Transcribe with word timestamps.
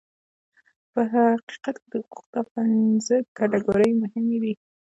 په 0.91 1.01
حقیقت 1.11 1.75
کې 1.81 1.87
د 1.93 1.95
حقوقو 2.05 2.31
دا 2.33 2.41
پنځه 2.53 3.15
کټګورۍ 3.37 3.91
مهمې 4.01 4.37
دي. 4.43 4.53